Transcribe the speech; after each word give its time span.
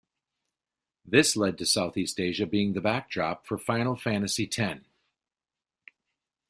This 1.05 1.35
led 1.35 1.59
to 1.59 1.65
Southeast 1.67 2.19
Asia 2.19 2.47
being 2.47 2.73
the 2.73 2.81
backdrop 2.81 3.45
for 3.45 3.59
"Final 3.59 3.95
Fantasy 3.95 4.49
X". 4.57 4.79